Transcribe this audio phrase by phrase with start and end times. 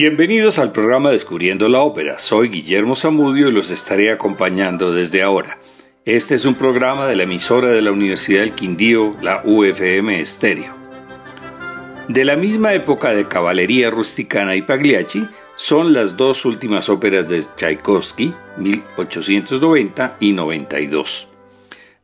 [0.00, 2.20] Bienvenidos al programa Descubriendo la Ópera.
[2.20, 5.58] Soy Guillermo Zamudio y los estaré acompañando desde ahora.
[6.04, 10.72] Este es un programa de la emisora de la Universidad del Quindío, la UFM Estéreo.
[12.06, 15.26] De la misma época de Caballería Rusticana y Pagliacci
[15.56, 21.26] son las dos últimas óperas de Tchaikovsky, 1890 y 92.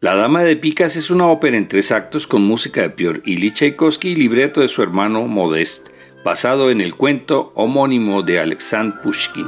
[0.00, 3.54] La Dama de Picas es una ópera en tres actos con música de Piotr Ilyich
[3.54, 5.93] Tchaikovsky y libreto de su hermano Modest,
[6.25, 9.46] basado en el cuento homónimo de Alexander Pushkin.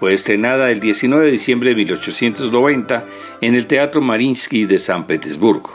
[0.00, 3.06] Fue estrenada el 19 de diciembre de 1890
[3.40, 5.72] en el Teatro Marinsky de San Petersburgo.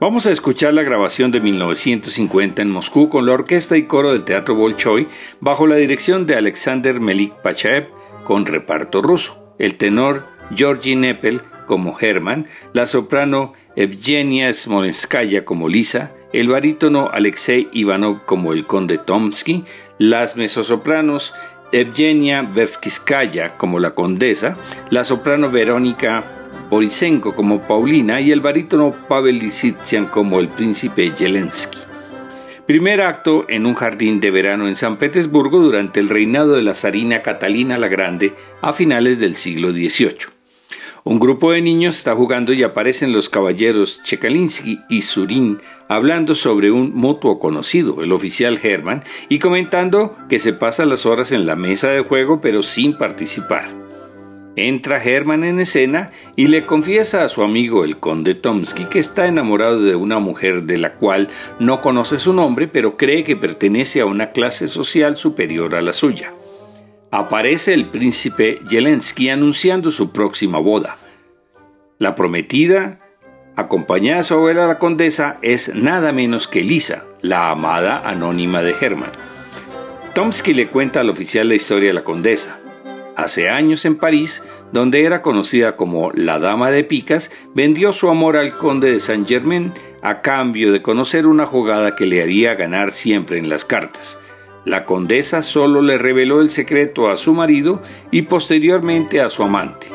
[0.00, 4.24] Vamos a escuchar la grabación de 1950 en Moscú con la orquesta y coro del
[4.24, 5.08] Teatro Bolshoi
[5.40, 7.88] bajo la dirección de Alexander Melik Pachaev
[8.24, 9.54] con reparto ruso.
[9.58, 17.68] El tenor Georgi Nepel como Herman, la soprano Evgenia Smolenskaya como Lisa, el barítono Alexei
[17.72, 19.64] Ivanov como el conde Tomsky,
[19.98, 21.32] las mezzosopranos
[21.70, 24.56] Evgenia Verskiskaya como la condesa,
[24.90, 26.24] la soprano Verónica
[26.68, 31.78] Borisenko como Paulina y el barítono Pavel Lisitsian como el príncipe Zelensky.
[32.66, 36.74] Primer acto en un jardín de verano en San Petersburgo durante el reinado de la
[36.74, 40.33] zarina Catalina la Grande a finales del siglo XVIII.
[41.06, 46.70] Un grupo de niños está jugando y aparecen los caballeros Chekalinsky y Surin hablando sobre
[46.70, 51.56] un mutuo conocido, el oficial Herman, y comentando que se pasa las horas en la
[51.56, 53.68] mesa de juego pero sin participar.
[54.56, 59.26] Entra Herman en escena y le confiesa a su amigo el conde Tomsky que está
[59.26, 64.00] enamorado de una mujer de la cual no conoce su nombre pero cree que pertenece
[64.00, 66.32] a una clase social superior a la suya
[67.14, 70.96] aparece el príncipe Zelensky anunciando su próxima boda.
[71.98, 72.98] La prometida,
[73.54, 78.74] acompañada de su abuela la condesa, es nada menos que Lisa, la amada anónima de
[78.80, 79.12] Herman.
[80.12, 82.58] Tomsky le cuenta al oficial la historia de la condesa.
[83.14, 88.36] Hace años en París, donde era conocida como la Dama de Picas, vendió su amor
[88.36, 89.72] al conde de Saint Germain
[90.02, 94.18] a cambio de conocer una jugada que le haría ganar siempre en las cartas.
[94.64, 99.88] La condesa solo le reveló el secreto a su marido y posteriormente a su amante.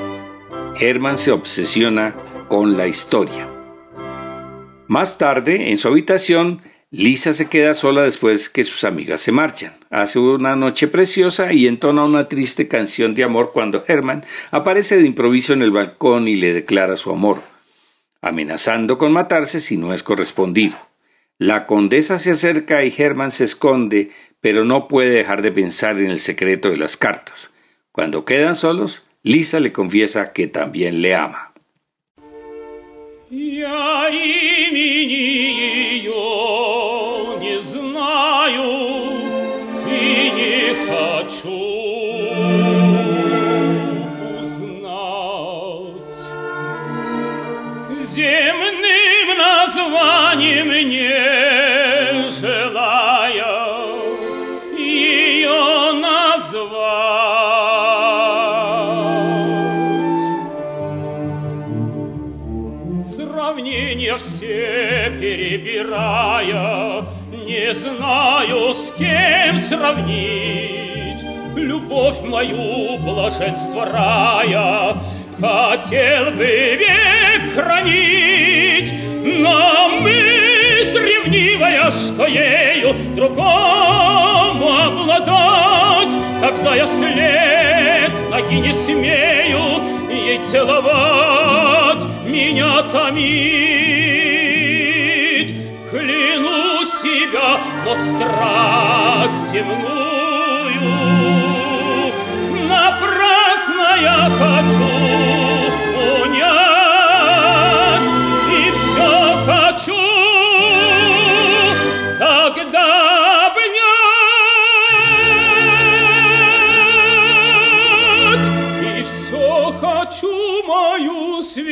[0.79, 2.15] Herman se obsesiona
[2.47, 3.47] con la historia.
[4.87, 9.73] Más tarde, en su habitación, Lisa se queda sola después que sus amigas se marchan.
[9.91, 15.05] Hace una noche preciosa y entona una triste canción de amor cuando Herman aparece de
[15.05, 17.41] improviso en el balcón y le declara su amor,
[18.21, 20.88] amenazando con matarse si no es correspondido.
[21.39, 24.11] La condesa se acerca y Herman se esconde,
[24.41, 27.55] pero no puede dejar de pensar en el secreto de las cartas.
[27.93, 31.53] Cuando quedan solos, Lisa le confiesa que también le ama.
[65.19, 71.23] Перебирая, не знаю, с кем сравнить
[71.55, 74.97] любовь мою, блаженство рая.
[75.39, 78.93] Хотел бы век хранить,
[79.37, 92.05] но мысль ревнивая, что ею другому обладать, когда я след ноги не смею ей целовать,
[92.25, 93.19] меня томит.
[95.89, 100.09] Клянусь себя, но страсть земную
[102.67, 105.38] напрасно я хочу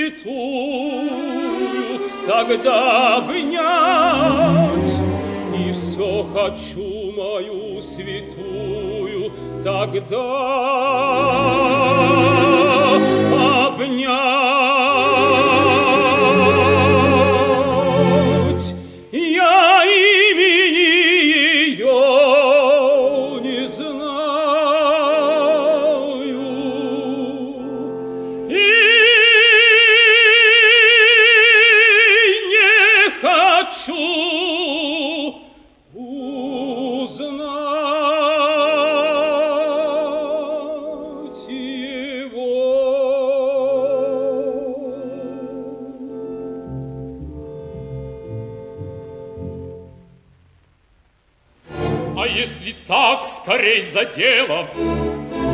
[0.07, 1.09] святую
[2.27, 4.93] тогда обнять,
[5.57, 9.31] и все хочу мою святую
[9.63, 10.17] тогда
[13.67, 14.56] обнять.
[53.97, 54.67] За дело,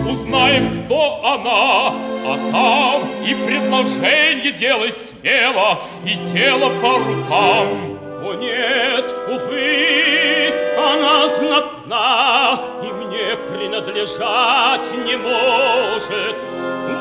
[0.05, 1.95] Узнаем, кто она,
[2.25, 7.99] а там И предложение делай смело, И дело по рукам.
[8.25, 16.35] О нет, увы, она знатна И мне принадлежать не может.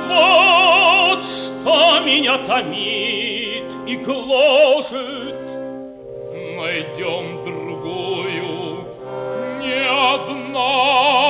[0.09, 5.51] Вот что меня томит и гложет.
[6.57, 8.87] Найдем другую,
[9.61, 11.22] не одна на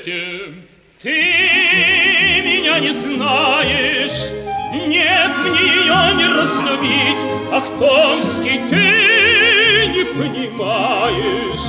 [0.00, 0.54] свете.
[1.00, 4.32] Ты меня не знаешь,
[4.72, 11.60] нет мне ее не разлюбить, Ах, Томский, ты не понимаешь.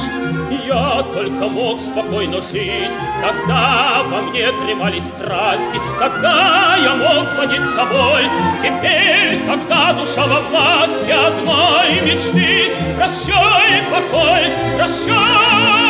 [0.68, 2.92] Я только мог спокойно жить,
[3.22, 8.24] Когда во мне тревали страсти, Когда я мог владеть собой.
[8.62, 14.44] Теперь, когда душа во власти одной мечты, Прощай, покой,
[14.77, 15.81] прощай,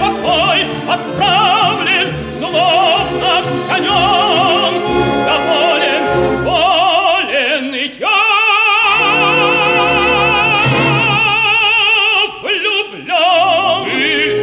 [0.00, 4.74] покой, Отправлен злобно конем,
[5.26, 8.30] доволен, болен я.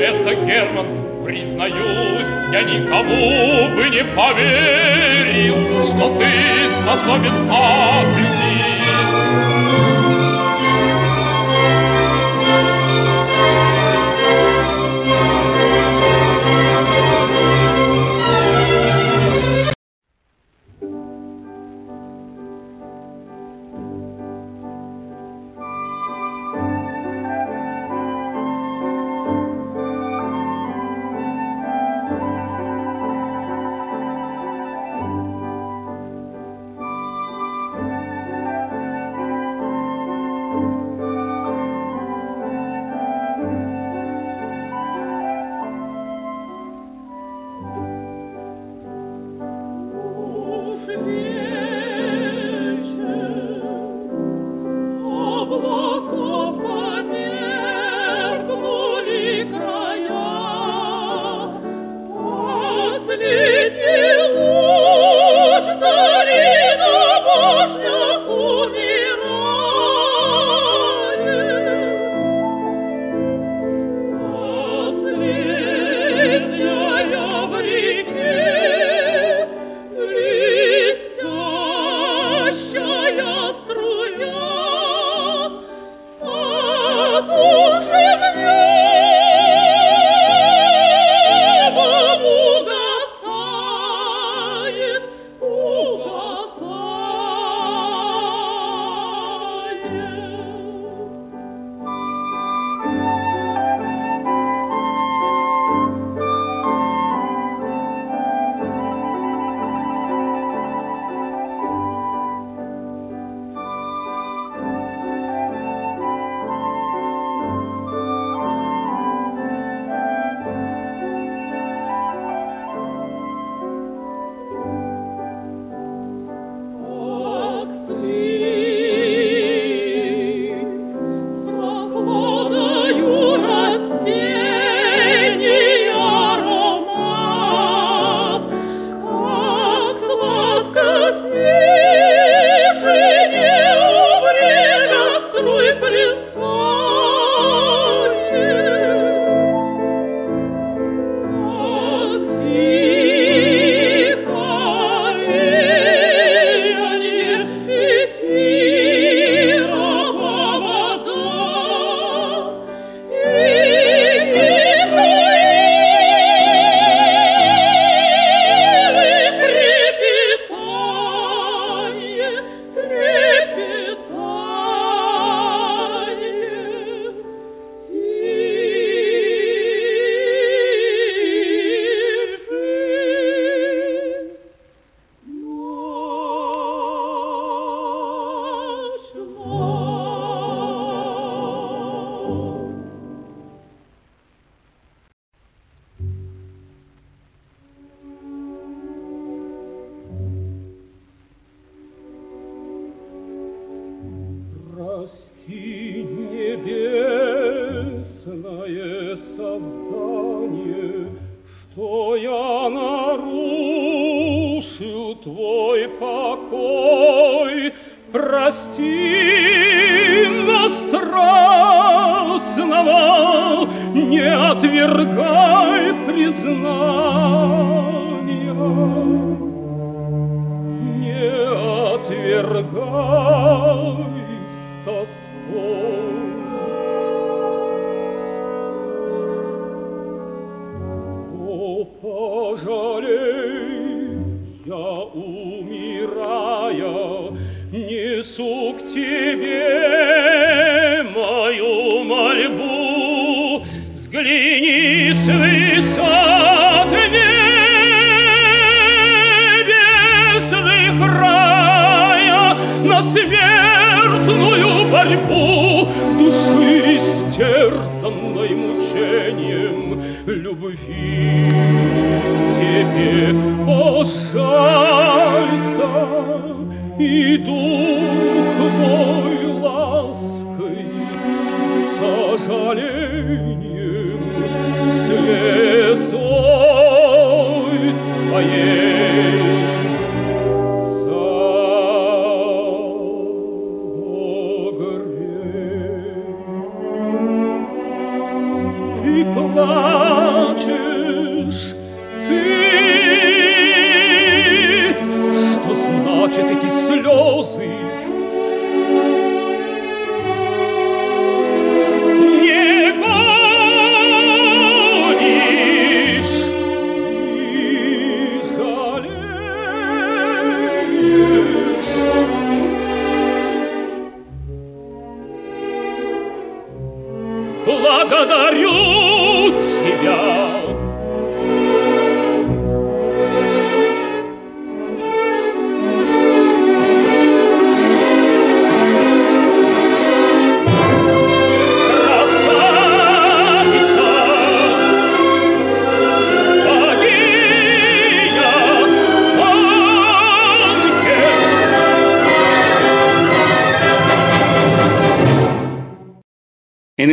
[0.07, 6.27] это Герман, признаюсь, я никому бы не поверил, что ты
[6.75, 8.46] способен так любить.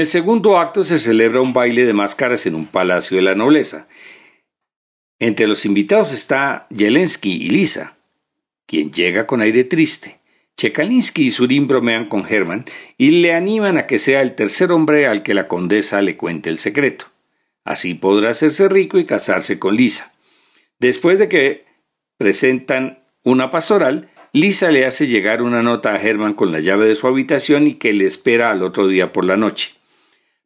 [0.05, 3.89] El segundo acto se celebra un baile de máscaras en un palacio de la nobleza.
[5.19, 7.97] Entre los invitados está Jelensky y Lisa,
[8.67, 10.19] quien llega con aire triste.
[10.59, 12.67] Chekalinsky y Surin bromean con Herman
[12.99, 16.51] y le animan a que sea el tercer hombre al que la condesa le cuente
[16.51, 17.07] el secreto.
[17.65, 20.13] Así podrá hacerse rico y casarse con Lisa.
[20.81, 21.65] Después de que
[22.19, 26.95] presentan una pastoral, Lisa le hace llegar una nota a Herman con la llave de
[26.95, 29.73] su habitación y que le espera al otro día por la noche.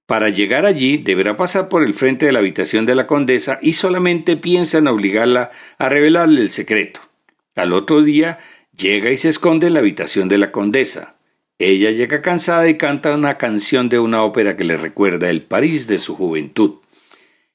[0.09, 3.75] Para llegar allí deberá pasar por el frente de la habitación de la condesa y
[3.75, 7.01] solamente piensa en obligarla a revelarle el secreto.
[7.55, 8.39] Al otro día
[8.75, 11.17] llega y se esconde en la habitación de la condesa.
[11.59, 15.87] Ella llega cansada y canta una canción de una ópera que le recuerda el París
[15.89, 16.77] de su juventud.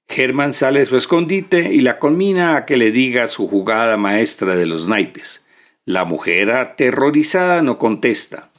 [0.07, 4.55] Herman sale de su escondite y la conmina a que le diga su jugada maestra
[4.55, 5.43] de los naipes.
[5.85, 8.51] La mujer aterrorizada no contesta.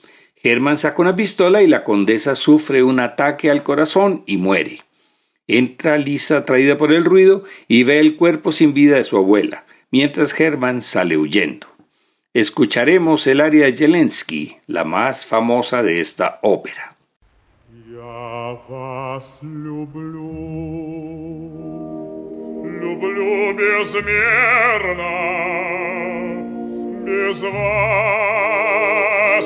[0.43, 4.81] Herman saca una pistola y la condesa sufre un ataque al corazón y muere.
[5.47, 9.65] Entra Lisa atraída por el ruido y ve el cuerpo sin vida de su abuela,
[9.91, 11.67] mientras Herman sale huyendo.
[12.33, 16.95] Escucharemos el aria de Zelensky, la más famosa de esta ópera.
[17.91, 20.29] Я вас люблю,
[22.79, 25.09] люблю безмерно,
[27.04, 27.52] Без вас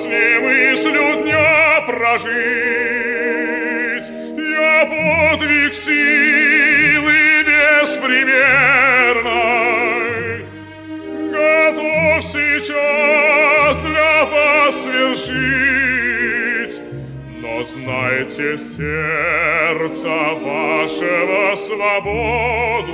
[0.07, 2.29] не мыслю дня прожить.
[4.37, 10.45] Я подвиг силы беспримерной,
[11.33, 16.81] готов сейчас для вас свершить.
[17.41, 22.93] Но знайте сердца вашего свободу,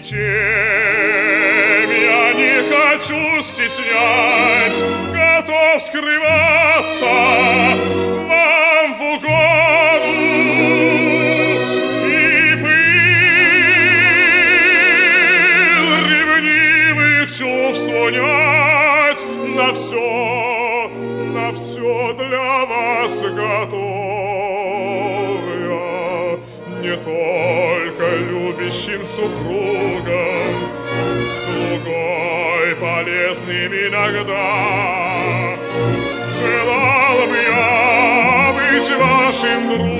[0.00, 0.18] Ничем
[1.90, 7.04] я не хочу стеснять, готов скрываться
[8.26, 10.12] вам в угоду.
[12.06, 12.80] И пыл
[16.08, 17.92] ревнивых чувств
[19.54, 20.88] на все,
[21.34, 23.99] на все для вас готов
[28.70, 30.54] любящим супругом,
[31.44, 34.46] слугой полезным иногда.
[36.38, 39.90] Желал бы я быть вашим другом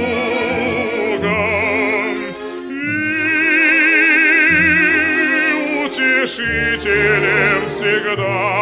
[2.71, 2.75] и
[5.85, 8.60] утешителем всегда.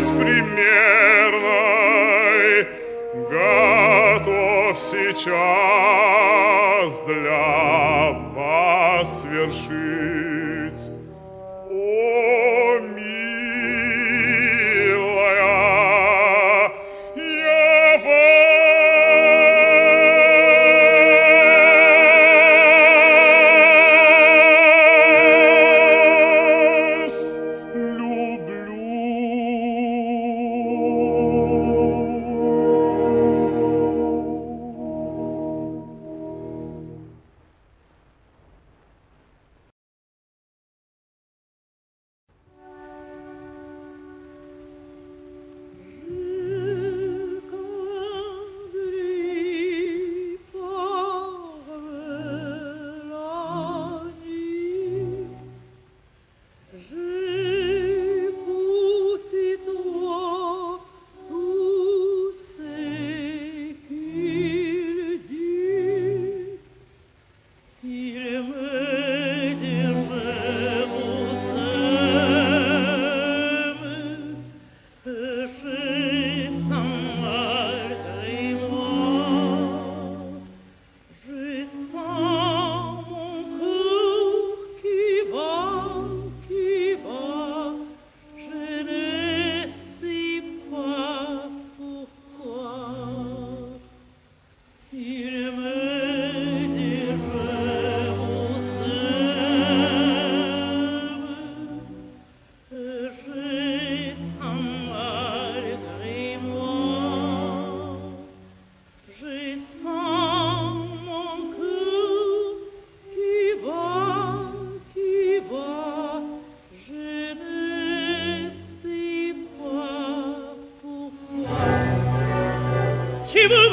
[0.00, 2.66] беспримерной,
[3.30, 9.99] готов сейчас для вас свершить.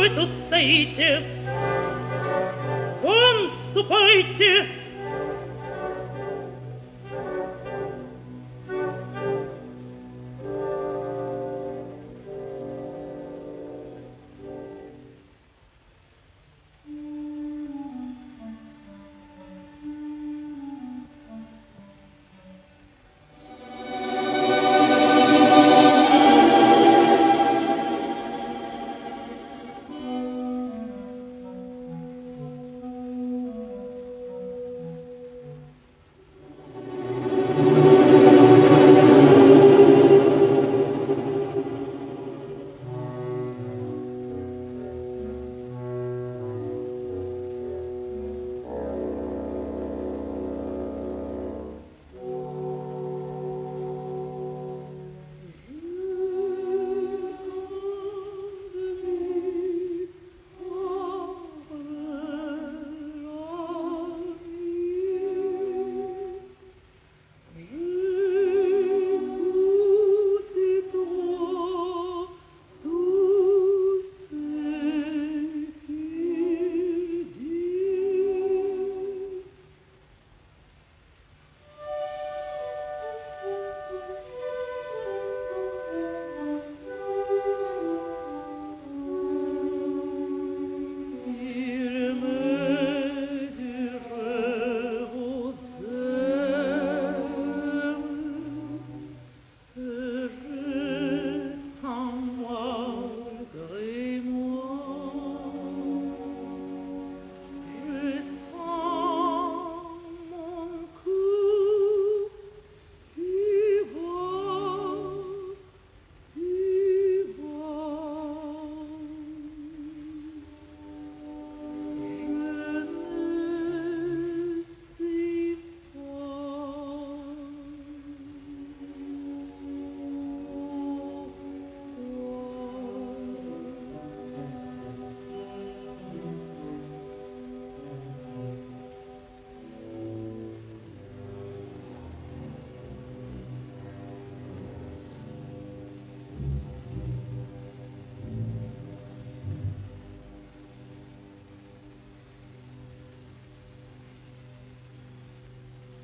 [0.08, 1.24] вы тут стоите?
[3.02, 4.68] Вон ступайте,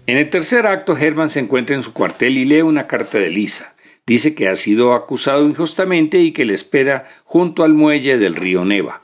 [0.06, 3.30] En el tercer acto, Herman se encuentra en su cuartel y lee una carta de
[3.30, 3.76] Lisa.
[4.06, 8.66] Dice que ha sido acusado injustamente y que le espera junto al muelle del río
[8.66, 9.04] Neva.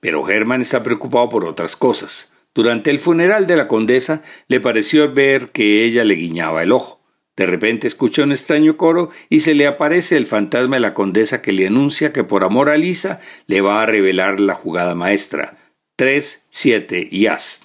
[0.00, 2.34] Pero Herman está preocupado por otras cosas.
[2.54, 6.98] Durante el funeral de la condesa le pareció ver que ella le guiñaba el ojo.
[7.36, 11.42] De repente escucha un extraño coro y se le aparece el fantasma de la condesa
[11.42, 15.58] que le anuncia que por amor a Lisa le va a revelar la jugada maestra.
[15.94, 17.60] Tres, siete y as.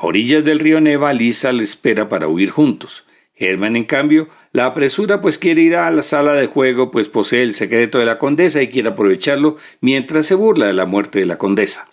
[0.00, 3.04] A orillas del río Neva, Lisa le espera para huir juntos.
[3.34, 7.42] Herman, en cambio, la apresura pues quiere ir a la sala de juego pues posee
[7.42, 11.26] el secreto de la condesa y quiere aprovecharlo mientras se burla de la muerte de
[11.26, 11.90] la condesa.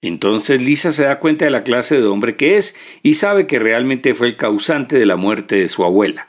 [0.00, 3.58] Entonces Lisa se da cuenta de la clase de hombre que es y sabe que
[3.58, 6.28] realmente fue el causante de la muerte de su abuela.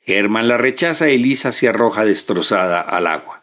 [0.00, 3.41] Germán la rechaza y Lisa se arroja destrozada al agua.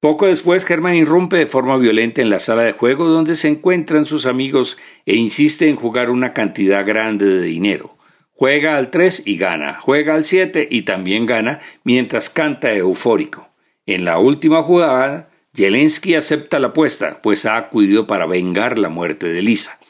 [0.00, 4.04] Poco después, Germán irrumpe de forma violenta en la sala de juego donde se encuentran
[4.04, 7.96] sus amigos e insiste en jugar una cantidad grande de dinero.
[8.32, 13.48] Juega al 3 y gana, juega al 7 y también gana mientras canta eufórico.
[13.86, 19.26] En la última jugada, Zelensky acepta la apuesta, pues ha acudido para vengar la muerte
[19.32, 19.80] de Lisa.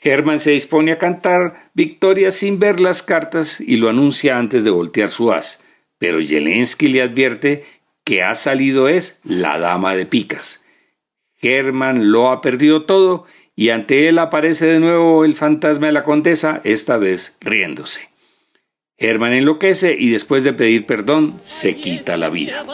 [0.00, 4.70] Herman se dispone a cantar victoria sin ver las cartas y lo anuncia antes de
[4.70, 5.64] voltear su as,
[5.98, 7.64] pero Zelensky le advierte
[8.10, 10.64] que ha salido es la dama de picas.
[11.40, 16.02] Herman lo ha perdido todo y ante él aparece de nuevo el fantasma de la
[16.02, 18.08] condesa, esta vez riéndose.
[18.98, 22.64] Herman enloquece y después de pedir perdón se quita la vida.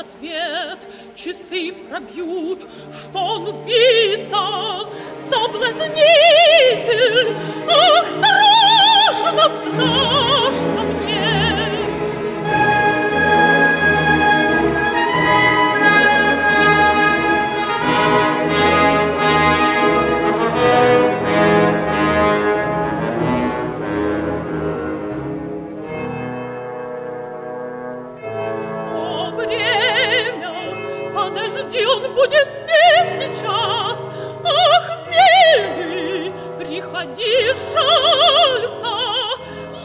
[32.16, 33.98] Будет здесь сейчас.
[34.42, 38.94] Ах, милый, приходи, жалься,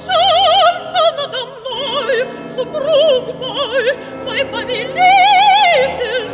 [0.08, 6.30] жалься надо мной, супруг мой, мой повелитель.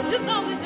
[0.00, 0.57] Oh,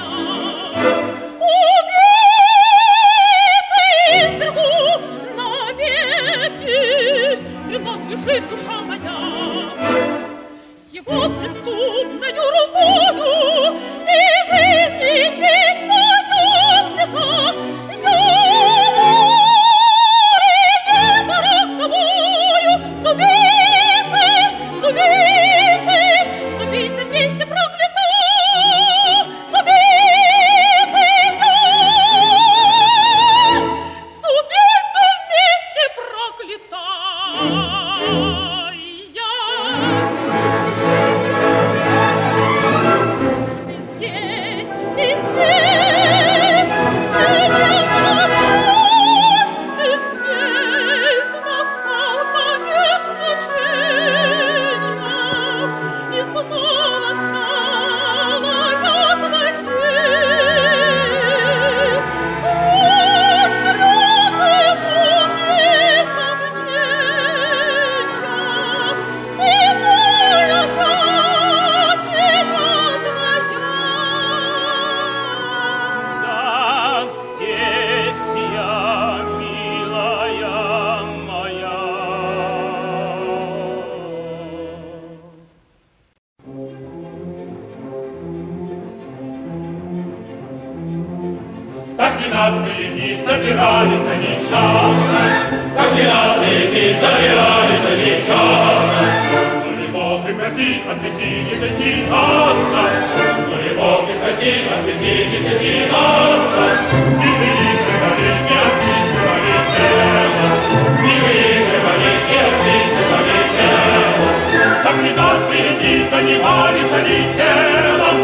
[116.32, 118.18] занимались они телом,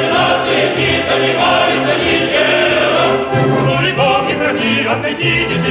[0.00, 3.66] и нас дети занимались они телом.
[3.66, 5.63] Но любовь не проси, отойдите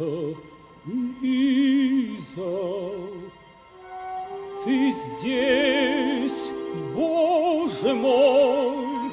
[0.00, 0.34] Это,
[1.20, 2.56] Лиза?
[4.64, 6.52] Ты здесь,
[6.94, 9.12] Боже мой?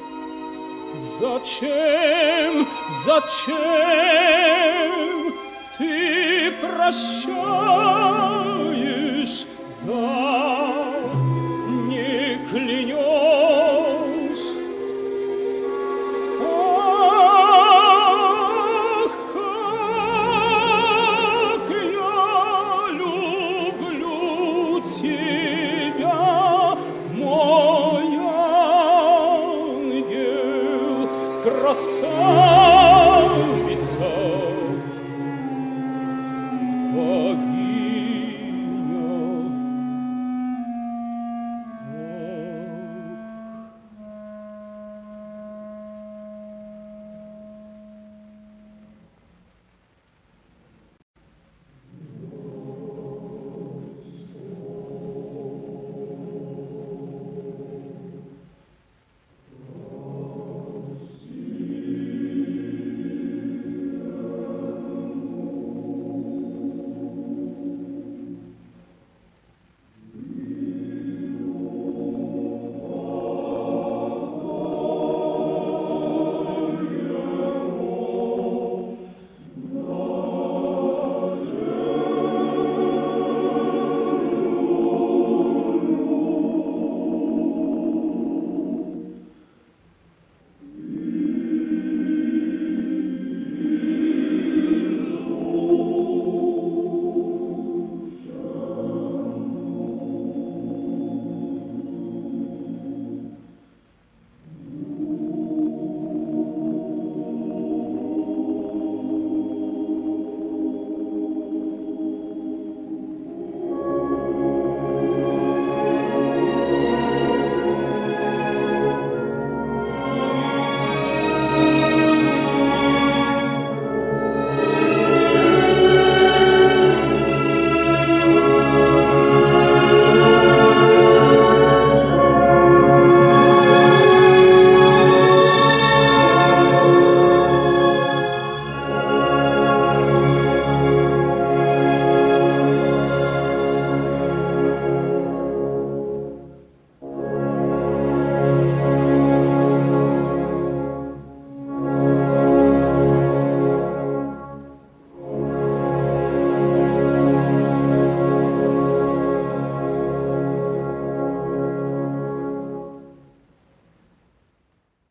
[1.18, 2.66] Зачем,
[3.04, 3.54] зачем
[5.76, 7.36] ты прощаешь,
[9.82, 11.00] да
[11.88, 13.77] не клянешь?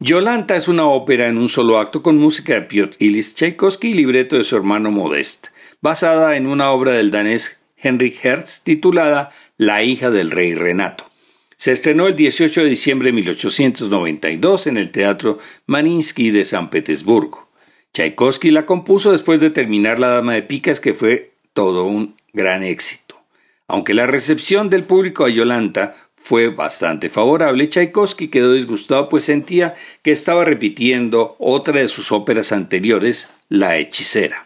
[0.07, 3.93] Yolanta es una ópera en un solo acto con música de Piotr Ilyich Tchaikovsky y
[3.93, 5.47] libreto de su hermano Modest,
[5.81, 11.03] basada en una obra del danés Henrik Hertz titulada La hija del rey Renato.
[11.57, 17.49] Se estrenó el 18 de diciembre de 1892 en el Teatro Maninsky de San Petersburgo.
[17.91, 22.63] Tchaikovsky la compuso después de terminar La Dama de Picas, que fue todo un gran
[22.63, 23.19] éxito.
[23.67, 29.75] Aunque la recepción del público a Yolanta fue bastante favorable, Tchaikovsky quedó disgustado pues sentía
[30.01, 34.45] que estaba repitiendo otra de sus óperas anteriores, La hechicera.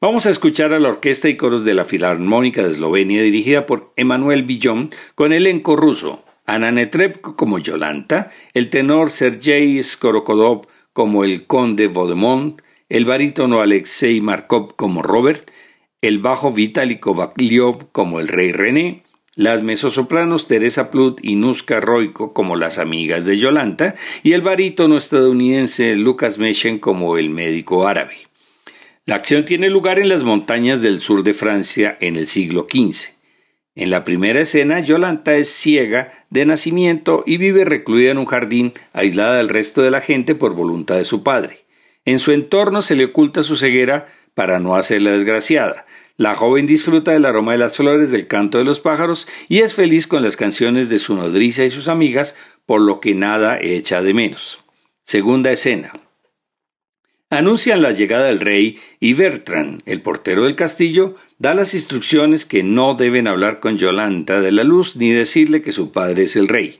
[0.00, 3.92] Vamos a escuchar a la orquesta y coros de la Filarmónica de Eslovenia dirigida por
[3.96, 11.48] Emanuel Villón con elenco ruso, Ana Netrebko como Yolanta, el tenor Sergei Skorokodov como el
[11.48, 15.50] conde Vaudemont, el barítono Alexei Markov como Robert,
[16.00, 19.02] el bajo Vitaly Kovalyov como el rey René,
[19.34, 24.98] las mezzosopranos Teresa Plut y Nuska Roiko como las amigas de Yolanta y el barítono
[24.98, 28.16] estadounidense Lucas Mechen como el médico árabe.
[29.06, 33.12] La acción tiene lugar en las montañas del sur de Francia en el siglo XV.
[33.74, 38.74] En la primera escena, Yolanta es ciega de nacimiento y vive recluida en un jardín,
[38.92, 41.64] aislada del resto de la gente por voluntad de su padre.
[42.04, 45.86] En su entorno se le oculta su ceguera para no hacerla desgraciada.
[46.22, 49.74] La joven disfruta del aroma de las flores, del canto de los pájaros y es
[49.74, 54.02] feliz con las canciones de su nodriza y sus amigas, por lo que nada echa
[54.02, 54.60] de menos.
[55.02, 55.92] Segunda escena.
[57.28, 62.62] Anuncian la llegada del rey y Bertrand, el portero del castillo, da las instrucciones que
[62.62, 66.46] no deben hablar con Yolanta de la luz ni decirle que su padre es el
[66.46, 66.78] rey.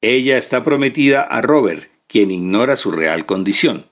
[0.00, 3.86] Ella está prometida a Robert, quien ignora su real condición.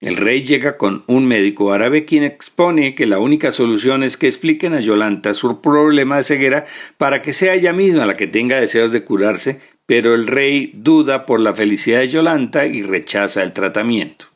[0.00, 4.28] El rey llega con un médico árabe quien expone que la única solución es que
[4.28, 6.64] expliquen a Yolanta su problema de ceguera
[6.96, 11.26] para que sea ella misma la que tenga deseos de curarse, pero el rey duda
[11.26, 14.29] por la felicidad de Yolanta y rechaza el tratamiento.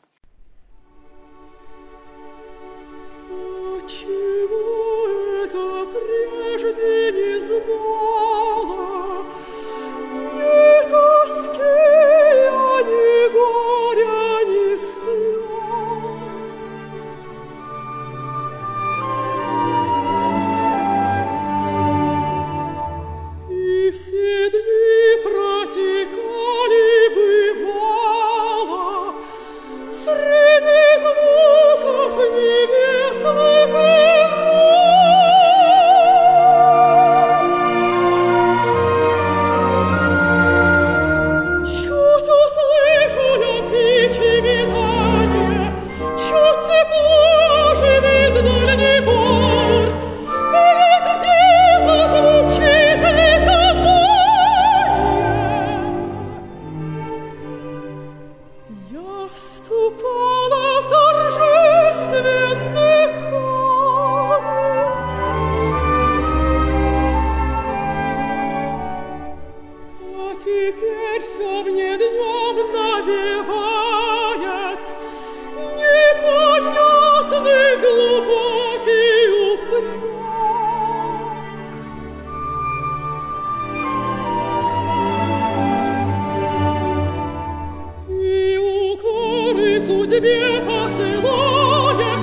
[89.85, 92.19] Судьбе посылает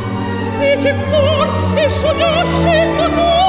[0.56, 1.48] птичий хор
[1.78, 3.41] и шумящий мотор.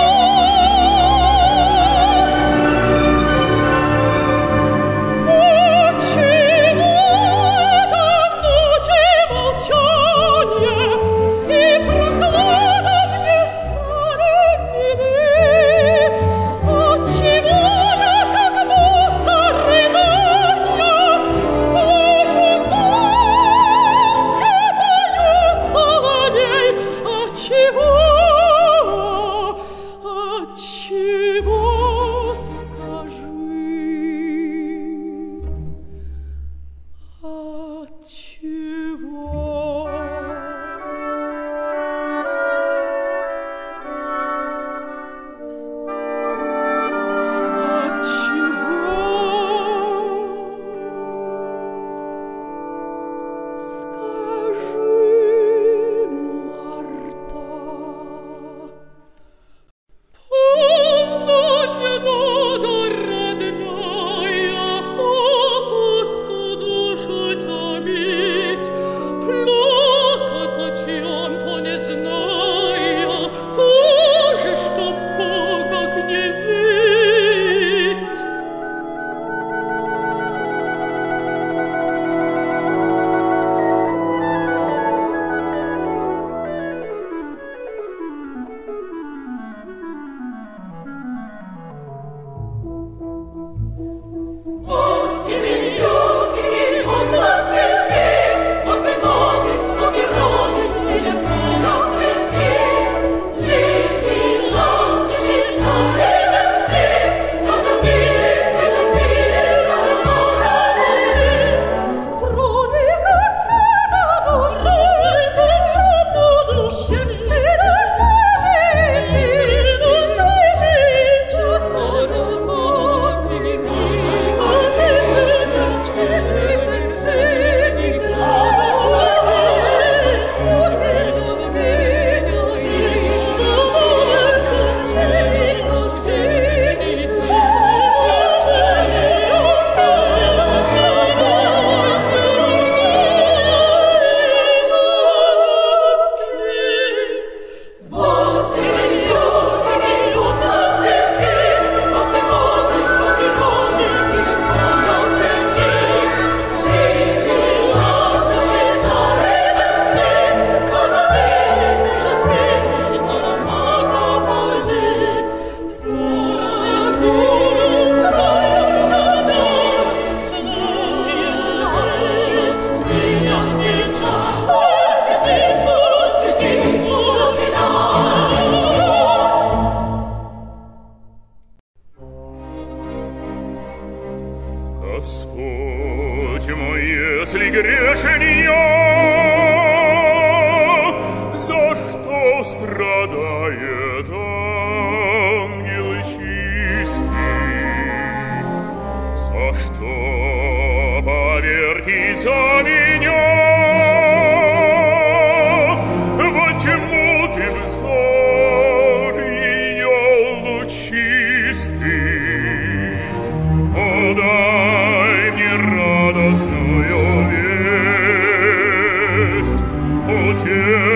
[220.14, 220.93] 昨天。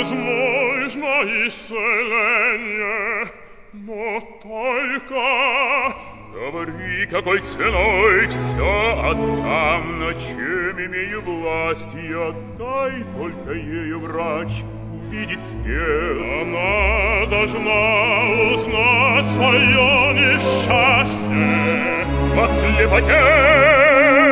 [0.00, 1.06] Возможно
[1.46, 3.28] исцеление,
[3.72, 5.94] но только
[6.32, 15.42] Говори, какой ценой все отдам, на чем имею власть, я дай только ею врач увидеть
[15.42, 16.42] смерть.
[16.42, 18.22] она должна
[18.54, 22.06] узнать свое несчастье.
[22.36, 24.29] По слепоте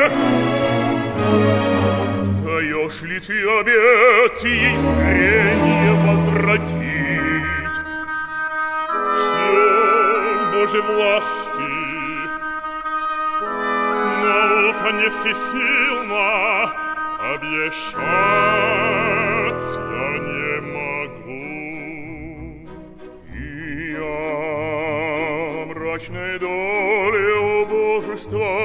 [2.89, 6.69] даешь ли ты обет ей зрение возвратить?
[9.15, 9.49] Все
[10.53, 11.79] Божьей власти.
[14.23, 16.71] Наука не всесильна,
[17.35, 17.99] обещать
[19.75, 21.49] я не могу.
[23.35, 23.37] И
[23.93, 24.23] я
[25.67, 27.29] мрачной доли
[27.63, 28.63] убожества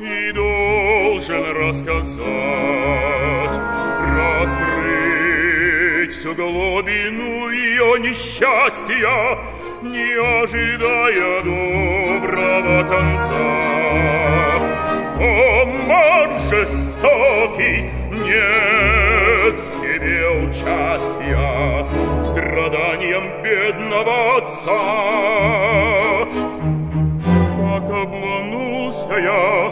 [0.00, 2.97] и должен рассказать,
[6.28, 9.38] всю глубину ее несчастья,
[9.82, 10.12] не
[10.42, 13.34] ожидая доброго конца.
[15.20, 21.86] О, мор жестокий, нет в тебе участия
[22.24, 24.80] страданиям бедного отца.
[27.58, 29.67] Как обманулся я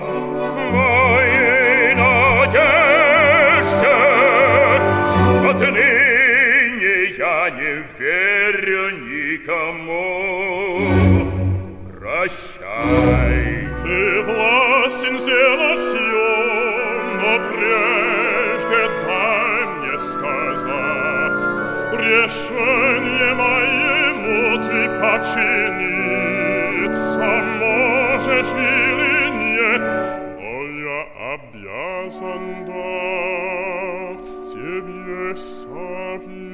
[12.27, 13.68] Прощай.
[13.85, 16.27] Ты властен сделать все,
[17.22, 21.45] но прежде дай мне сказать,
[21.93, 27.29] решение моему ты подчиниться
[27.61, 29.24] можешь или
[29.55, 29.85] нет,
[30.41, 31.01] но я
[31.35, 36.47] обязан дать тебе совет.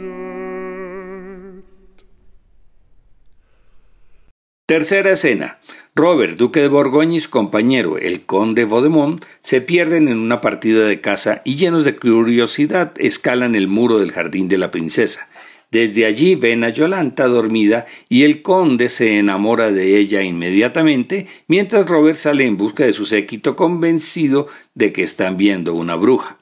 [4.72, 5.58] Tercera escena.
[5.94, 10.86] Robert, duque de Borgoña y su compañero, el conde Vaudemont, se pierden en una partida
[10.86, 15.28] de caza y llenos de curiosidad escalan el muro del jardín de la princesa.
[15.70, 21.86] Desde allí ven a Yolanta dormida y el conde se enamora de ella inmediatamente, mientras
[21.86, 26.38] Robert sale en busca de su séquito convencido de que están viendo una bruja.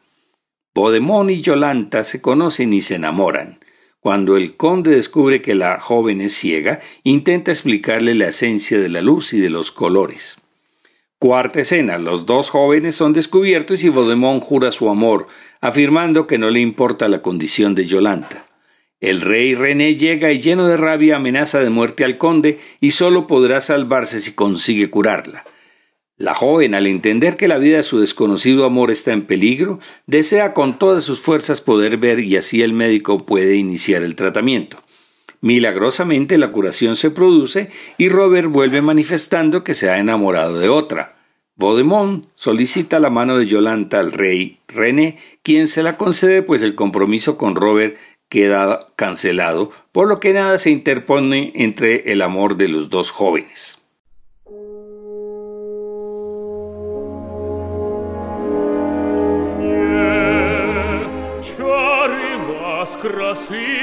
[0.72, 3.58] Podemón y Yolanta se conocen y se enamoran.
[4.00, 9.02] Cuando el conde descubre que la joven es ciega, intenta explicarle la esencia de la
[9.02, 10.38] luz y de los colores.
[11.18, 15.26] Cuarta escena, los dos jóvenes son descubiertos y Baudemont jura su amor,
[15.60, 18.46] afirmando que no le importa la condición de Yolanta.
[19.00, 23.26] El rey René llega y lleno de rabia amenaza de muerte al conde y solo
[23.26, 25.44] podrá salvarse si consigue curarla.
[26.20, 30.52] La joven, al entender que la vida de su desconocido amor está en peligro, desea
[30.52, 34.76] con todas sus fuerzas poder ver y así el médico puede iniciar el tratamiento.
[35.40, 41.16] Milagrosamente la curación se produce y Robert vuelve manifestando que se ha enamorado de otra.
[41.56, 46.74] Baudemont solicita la mano de Yolanta al rey René, quien se la concede pues el
[46.74, 47.96] compromiso con Robert
[48.28, 53.79] queda cancelado, por lo que nada se interpone entre el amor de los dos jóvenes.
[63.50, 63.79] see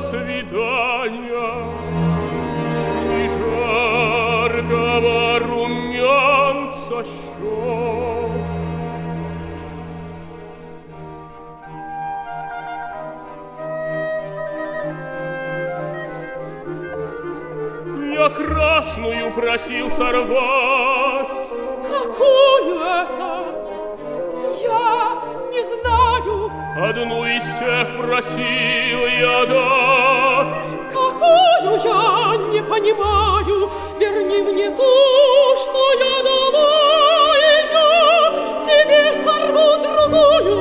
[0.00, 1.54] свидания
[3.14, 8.32] И жаркого румянца щек.
[18.14, 21.17] Я красную просил сорвать,
[26.88, 30.64] Одну из тех просил я дать.
[30.90, 33.70] Какую я не понимаю.
[34.00, 34.82] Верни мне ту,
[35.64, 37.60] что я дала, я
[38.64, 40.58] тебе сорву другую.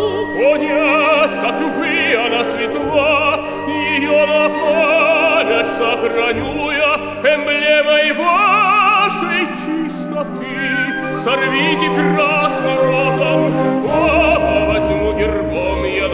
[0.52, 11.16] О нет, как вы, она светла, Ее на память сохраню я Эмблемой вашей чистоты.
[11.24, 14.97] Сорвите красный розом, Оба я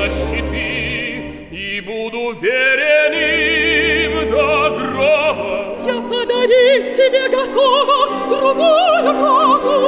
[0.04, 5.78] на щиты И буду верен им до гроба.
[5.86, 7.98] Я подарить тебе готова
[8.30, 9.80] другую розу.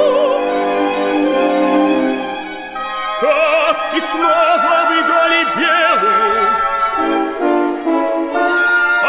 [3.20, 6.48] Как и снова вы дали белую,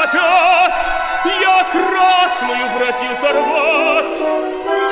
[0.03, 0.85] Опять
[1.41, 4.17] я красную просил сорвать.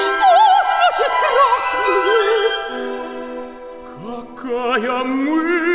[0.06, 0.32] Что
[0.70, 2.56] значит красную?
[4.06, 5.75] Какая мысль!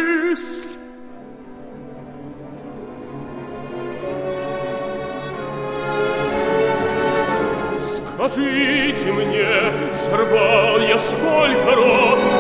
[8.21, 9.49] Скажите мне,
[9.95, 12.40] сорвал я сколько роз?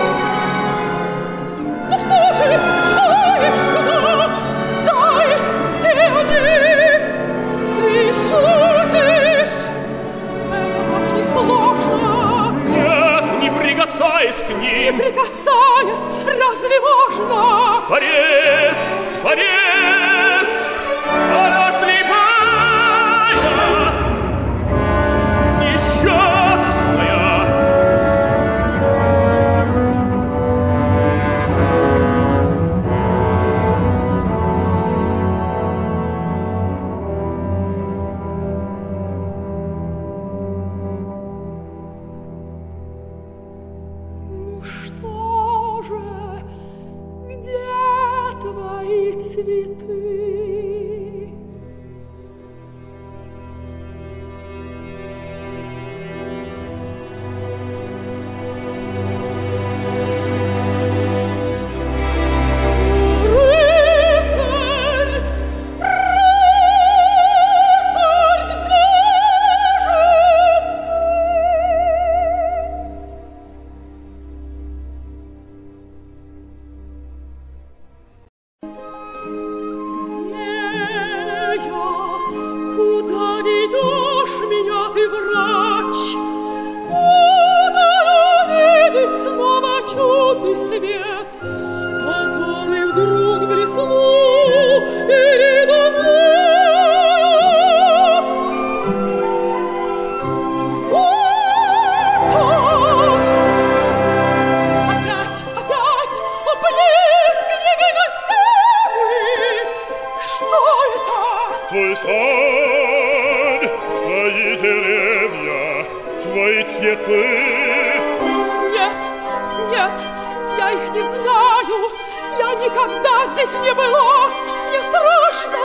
[122.70, 124.28] никогда здесь не было.
[124.68, 125.58] мне страшно,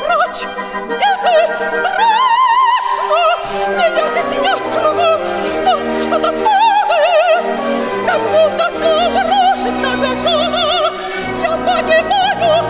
[0.00, 0.38] врач,
[0.86, 1.34] где ты?
[1.76, 3.20] Страшно!
[3.68, 5.20] Меня теснят кругом,
[5.64, 7.44] вот что-то падает,
[8.06, 8.92] как будто все
[9.22, 10.64] рушится до дома.
[11.42, 12.64] Я погибаю,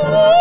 [0.00, 0.37] Oh.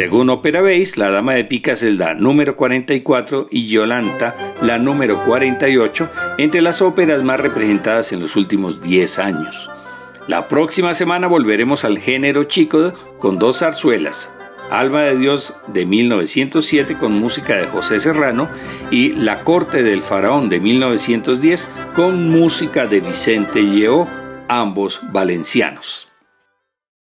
[0.00, 5.22] Según Opera Base, La Dama de Picas es la número 44 y Yolanta la número
[5.24, 9.70] 48 entre las óperas más representadas en los últimos 10 años.
[10.26, 14.34] La próxima semana volveremos al género chico con dos zarzuelas,
[14.70, 18.48] Alma de Dios de 1907 con música de José Serrano
[18.90, 24.08] y La Corte del Faraón de 1910 con música de Vicente Lleó,
[24.48, 26.09] ambos valencianos.